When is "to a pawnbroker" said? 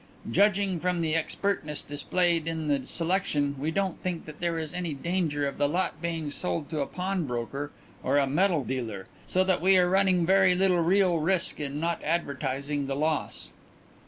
6.71-7.69